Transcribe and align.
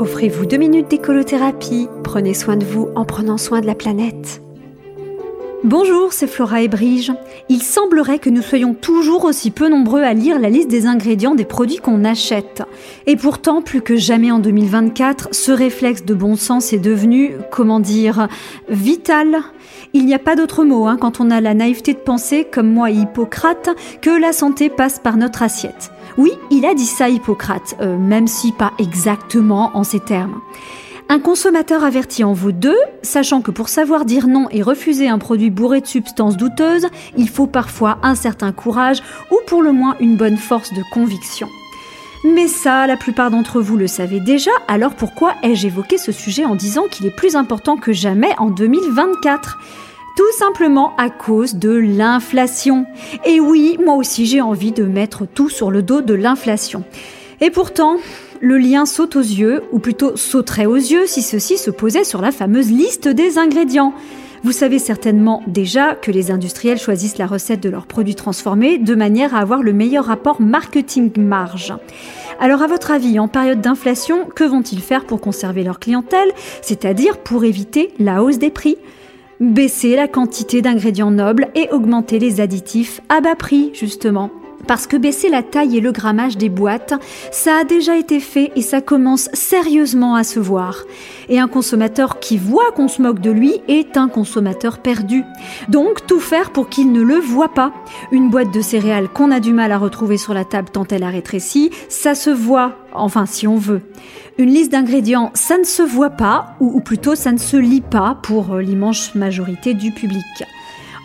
Offrez-vous 0.00 0.44
deux 0.44 0.56
minutes 0.56 0.90
d'écolothérapie. 0.90 1.88
Prenez 2.02 2.34
soin 2.34 2.56
de 2.56 2.64
vous 2.64 2.88
en 2.96 3.04
prenant 3.04 3.38
soin 3.38 3.60
de 3.60 3.66
la 3.66 3.76
planète. 3.76 4.42
Bonjour, 5.62 6.12
c'est 6.12 6.26
Flora 6.26 6.62
et 6.62 6.68
Brige. 6.68 7.12
Il 7.48 7.62
semblerait 7.62 8.18
que 8.18 8.28
nous 8.28 8.42
soyons 8.42 8.74
toujours 8.74 9.24
aussi 9.24 9.52
peu 9.52 9.68
nombreux 9.68 10.02
à 10.02 10.12
lire 10.12 10.38
la 10.40 10.50
liste 10.50 10.68
des 10.68 10.86
ingrédients 10.86 11.36
des 11.36 11.44
produits 11.44 11.78
qu'on 11.78 12.04
achète. 12.04 12.62
Et 13.06 13.14
pourtant, 13.16 13.62
plus 13.62 13.80
que 13.80 13.96
jamais 13.96 14.32
en 14.32 14.40
2024, 14.40 15.28
ce 15.30 15.52
réflexe 15.52 16.04
de 16.04 16.12
bon 16.12 16.36
sens 16.36 16.72
est 16.72 16.78
devenu, 16.78 17.36
comment 17.52 17.80
dire, 17.80 18.28
vital. 18.68 19.38
Il 19.94 20.04
n'y 20.06 20.14
a 20.14 20.18
pas 20.18 20.34
d'autre 20.34 20.64
mot 20.64 20.86
hein, 20.86 20.98
quand 21.00 21.20
on 21.20 21.30
a 21.30 21.40
la 21.40 21.54
naïveté 21.54 21.94
de 21.94 21.98
penser, 21.98 22.44
comme 22.44 22.70
moi 22.70 22.90
et 22.90 22.94
Hippocrate, 22.94 23.70
que 24.02 24.10
la 24.10 24.32
santé 24.32 24.68
passe 24.68 24.98
par 24.98 25.16
notre 25.16 25.42
assiette. 25.42 25.93
Oui, 26.16 26.32
il 26.50 26.64
a 26.64 26.74
dit 26.74 26.86
ça 26.86 27.08
Hippocrate, 27.08 27.76
euh, 27.80 27.98
même 27.98 28.28
si 28.28 28.52
pas 28.52 28.72
exactement 28.78 29.70
en 29.74 29.82
ces 29.82 30.00
termes. 30.00 30.40
Un 31.08 31.18
consommateur 31.18 31.84
averti 31.84 32.24
en 32.24 32.32
vaut 32.32 32.52
deux, 32.52 32.78
sachant 33.02 33.42
que 33.42 33.50
pour 33.50 33.68
savoir 33.68 34.04
dire 34.04 34.26
non 34.26 34.46
et 34.50 34.62
refuser 34.62 35.08
un 35.08 35.18
produit 35.18 35.50
bourré 35.50 35.80
de 35.80 35.86
substances 35.86 36.36
douteuses, 36.36 36.86
il 37.16 37.28
faut 37.28 37.46
parfois 37.46 37.98
un 38.02 38.14
certain 38.14 38.52
courage 38.52 39.02
ou 39.30 39.36
pour 39.46 39.62
le 39.62 39.72
moins 39.72 39.96
une 40.00 40.16
bonne 40.16 40.38
force 40.38 40.72
de 40.72 40.82
conviction. 40.92 41.48
Mais 42.24 42.48
ça, 42.48 42.86
la 42.86 42.96
plupart 42.96 43.30
d'entre 43.30 43.60
vous 43.60 43.76
le 43.76 43.86
savez 43.86 44.18
déjà, 44.18 44.50
alors 44.66 44.94
pourquoi 44.94 45.34
ai-je 45.42 45.66
évoqué 45.66 45.98
ce 45.98 46.10
sujet 46.10 46.46
en 46.46 46.54
disant 46.54 46.84
qu'il 46.90 47.04
est 47.04 47.14
plus 47.14 47.36
important 47.36 47.76
que 47.76 47.92
jamais 47.92 48.32
en 48.38 48.48
2024 48.48 49.58
tout 50.16 50.32
simplement 50.38 50.94
à 50.96 51.10
cause 51.10 51.56
de 51.56 51.70
l'inflation. 51.70 52.86
Et 53.24 53.40
oui, 53.40 53.76
moi 53.84 53.94
aussi 53.94 54.26
j'ai 54.26 54.40
envie 54.40 54.72
de 54.72 54.84
mettre 54.84 55.26
tout 55.26 55.48
sur 55.48 55.70
le 55.70 55.82
dos 55.82 56.00
de 56.00 56.14
l'inflation. 56.14 56.84
Et 57.40 57.50
pourtant, 57.50 57.96
le 58.40 58.58
lien 58.58 58.86
saute 58.86 59.16
aux 59.16 59.20
yeux, 59.20 59.62
ou 59.72 59.78
plutôt 59.78 60.16
sauterait 60.16 60.66
aux 60.66 60.76
yeux 60.76 61.06
si 61.06 61.22
ceci 61.22 61.58
se 61.58 61.70
posait 61.70 62.04
sur 62.04 62.20
la 62.20 62.30
fameuse 62.30 62.70
liste 62.70 63.08
des 63.08 63.38
ingrédients. 63.38 63.92
Vous 64.44 64.52
savez 64.52 64.78
certainement 64.78 65.42
déjà 65.46 65.94
que 65.94 66.10
les 66.10 66.30
industriels 66.30 66.78
choisissent 66.78 67.18
la 67.18 67.26
recette 67.26 67.60
de 67.60 67.70
leurs 67.70 67.86
produits 67.86 68.14
transformés 68.14 68.76
de 68.76 68.94
manière 68.94 69.34
à 69.34 69.38
avoir 69.38 69.62
le 69.62 69.72
meilleur 69.72 70.04
rapport 70.04 70.40
marketing-marge. 70.40 71.72
Alors 72.40 72.62
à 72.62 72.66
votre 72.66 72.90
avis, 72.90 73.18
en 73.18 73.26
période 73.26 73.62
d'inflation, 73.62 74.26
que 74.26 74.44
vont-ils 74.44 74.82
faire 74.82 75.06
pour 75.06 75.20
conserver 75.20 75.64
leur 75.64 75.80
clientèle, 75.80 76.30
c'est-à-dire 76.60 77.18
pour 77.18 77.44
éviter 77.44 77.92
la 77.98 78.22
hausse 78.22 78.38
des 78.38 78.50
prix? 78.50 78.76
Baisser 79.40 79.96
la 79.96 80.06
quantité 80.06 80.62
d'ingrédients 80.62 81.10
nobles 81.10 81.48
et 81.56 81.68
augmenter 81.70 82.20
les 82.20 82.40
additifs 82.40 83.00
à 83.08 83.20
bas 83.20 83.34
prix, 83.34 83.72
justement. 83.74 84.30
Parce 84.66 84.86
que 84.86 84.96
baisser 84.96 85.28
la 85.28 85.42
taille 85.42 85.76
et 85.76 85.80
le 85.80 85.92
grammage 85.92 86.36
des 86.36 86.48
boîtes, 86.48 86.94
ça 87.30 87.58
a 87.60 87.64
déjà 87.64 87.96
été 87.96 88.20
fait 88.20 88.52
et 88.56 88.62
ça 88.62 88.80
commence 88.80 89.28
sérieusement 89.32 90.14
à 90.14 90.24
se 90.24 90.40
voir. 90.40 90.84
Et 91.28 91.38
un 91.38 91.48
consommateur 91.48 92.20
qui 92.20 92.38
voit 92.38 92.72
qu'on 92.72 92.88
se 92.88 93.02
moque 93.02 93.20
de 93.20 93.30
lui 93.30 93.60
est 93.68 93.96
un 93.96 94.08
consommateur 94.08 94.78
perdu. 94.78 95.22
Donc 95.68 96.06
tout 96.06 96.20
faire 96.20 96.50
pour 96.50 96.68
qu'il 96.68 96.92
ne 96.92 97.02
le 97.02 97.16
voit 97.16 97.52
pas. 97.54 97.72
Une 98.12 98.30
boîte 98.30 98.52
de 98.52 98.60
céréales 98.60 99.08
qu'on 99.08 99.30
a 99.30 99.40
du 99.40 99.52
mal 99.52 99.72
à 99.72 99.78
retrouver 99.78 100.16
sur 100.16 100.34
la 100.34 100.44
table 100.44 100.68
tant 100.70 100.86
elle 100.90 101.02
a 101.02 101.08
rétréci, 101.08 101.70
ça 101.88 102.14
se 102.14 102.30
voit, 102.30 102.76
enfin 102.92 103.26
si 103.26 103.46
on 103.46 103.56
veut. 103.56 103.82
Une 104.36 104.50
liste 104.50 104.72
d'ingrédients, 104.72 105.30
ça 105.34 105.58
ne 105.58 105.64
se 105.64 105.82
voit 105.82 106.10
pas, 106.10 106.56
ou, 106.60 106.80
plutôt 106.80 107.14
ça 107.14 107.32
ne 107.32 107.38
se 107.38 107.56
lit 107.56 107.80
pas 107.80 108.18
pour 108.22 108.54
euh, 108.54 108.62
l'immense 108.62 109.14
majorité 109.14 109.74
du 109.74 109.92
public. 109.92 110.24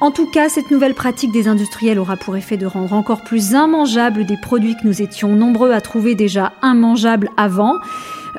En 0.00 0.12
tout 0.12 0.26
cas, 0.26 0.48
cette 0.48 0.70
nouvelle 0.70 0.94
pratique 0.94 1.32
des 1.32 1.48
industriels 1.48 1.98
aura 1.98 2.16
pour 2.16 2.36
effet 2.36 2.56
de 2.56 2.66
rendre 2.66 2.92
encore 2.92 3.24
plus 3.24 3.50
immangeables 3.50 4.26
des 4.26 4.36
produits 4.36 4.76
que 4.76 4.86
nous 4.86 5.02
étions 5.02 5.34
nombreux 5.34 5.72
à 5.72 5.80
trouver 5.80 6.14
déjà 6.14 6.52
immangeables 6.62 7.30
avant. 7.36 7.74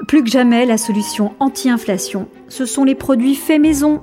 Plus 0.08 0.24
que 0.24 0.30
jamais, 0.30 0.66
la 0.66 0.78
solution 0.78 1.34
anti-inflation, 1.40 2.30
ce 2.48 2.66
sont 2.66 2.86
les 2.86 2.96
produits 2.96 3.36
faits 3.36 3.60
maison 3.60 4.02